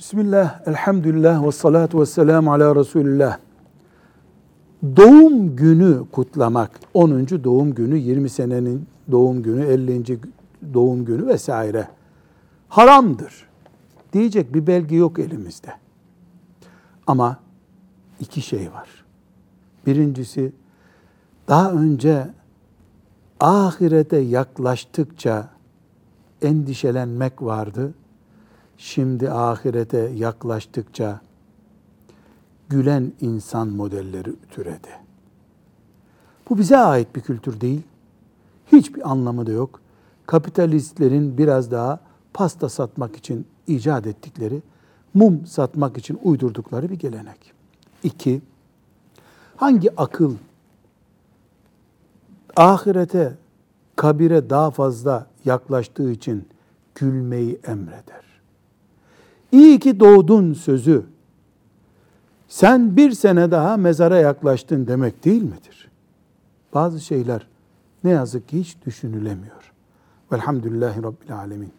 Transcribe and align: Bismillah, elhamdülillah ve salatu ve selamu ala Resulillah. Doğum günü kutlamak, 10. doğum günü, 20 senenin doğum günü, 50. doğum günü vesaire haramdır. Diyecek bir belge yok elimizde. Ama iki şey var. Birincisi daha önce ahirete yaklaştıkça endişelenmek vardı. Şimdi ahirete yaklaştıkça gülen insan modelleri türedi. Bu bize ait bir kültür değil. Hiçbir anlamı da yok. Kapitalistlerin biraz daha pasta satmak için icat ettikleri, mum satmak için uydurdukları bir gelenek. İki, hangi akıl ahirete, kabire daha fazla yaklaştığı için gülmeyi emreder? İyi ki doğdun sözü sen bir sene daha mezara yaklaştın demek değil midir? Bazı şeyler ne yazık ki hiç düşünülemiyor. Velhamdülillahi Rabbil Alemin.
Bismillah, 0.00 0.60
elhamdülillah 0.66 1.46
ve 1.46 1.52
salatu 1.52 2.00
ve 2.00 2.06
selamu 2.06 2.52
ala 2.52 2.76
Resulillah. 2.76 3.38
Doğum 4.96 5.56
günü 5.56 6.04
kutlamak, 6.12 6.80
10. 6.94 7.26
doğum 7.44 7.74
günü, 7.74 7.98
20 7.98 8.28
senenin 8.28 8.86
doğum 9.10 9.42
günü, 9.42 9.64
50. 9.64 10.18
doğum 10.74 11.04
günü 11.04 11.26
vesaire 11.26 11.88
haramdır. 12.68 13.48
Diyecek 14.12 14.54
bir 14.54 14.66
belge 14.66 14.96
yok 14.96 15.18
elimizde. 15.18 15.72
Ama 17.06 17.36
iki 18.20 18.42
şey 18.42 18.72
var. 18.72 18.88
Birincisi 19.86 20.52
daha 21.48 21.72
önce 21.72 22.26
ahirete 23.40 24.18
yaklaştıkça 24.18 25.48
endişelenmek 26.42 27.42
vardı. 27.42 27.94
Şimdi 28.82 29.30
ahirete 29.30 29.98
yaklaştıkça 29.98 31.20
gülen 32.68 33.12
insan 33.20 33.68
modelleri 33.68 34.34
türedi. 34.50 34.88
Bu 36.50 36.58
bize 36.58 36.76
ait 36.76 37.16
bir 37.16 37.20
kültür 37.20 37.60
değil. 37.60 37.82
Hiçbir 38.72 39.10
anlamı 39.10 39.46
da 39.46 39.52
yok. 39.52 39.80
Kapitalistlerin 40.26 41.38
biraz 41.38 41.70
daha 41.70 42.00
pasta 42.34 42.68
satmak 42.68 43.16
için 43.16 43.46
icat 43.66 44.06
ettikleri, 44.06 44.62
mum 45.14 45.46
satmak 45.46 45.98
için 45.98 46.20
uydurdukları 46.22 46.90
bir 46.90 46.98
gelenek. 46.98 47.52
İki, 48.02 48.42
hangi 49.56 49.96
akıl 49.96 50.34
ahirete, 52.56 53.34
kabire 53.96 54.50
daha 54.50 54.70
fazla 54.70 55.26
yaklaştığı 55.44 56.12
için 56.12 56.48
gülmeyi 56.94 57.60
emreder? 57.66 58.29
İyi 59.52 59.78
ki 59.78 60.00
doğdun 60.00 60.52
sözü 60.52 61.04
sen 62.48 62.96
bir 62.96 63.10
sene 63.10 63.50
daha 63.50 63.76
mezara 63.76 64.18
yaklaştın 64.18 64.86
demek 64.86 65.24
değil 65.24 65.42
midir? 65.42 65.90
Bazı 66.74 67.00
şeyler 67.00 67.46
ne 68.04 68.10
yazık 68.10 68.48
ki 68.48 68.60
hiç 68.60 68.76
düşünülemiyor. 68.86 69.72
Velhamdülillahi 70.32 71.02
Rabbil 71.02 71.36
Alemin. 71.36 71.68